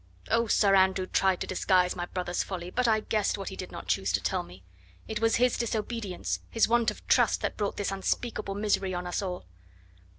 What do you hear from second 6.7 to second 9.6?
of trust, that brought this unspeakable misery on us all."